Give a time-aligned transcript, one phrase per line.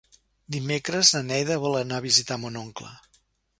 [0.55, 2.93] Dimecres na Neida vol anar a visitar mon oncle.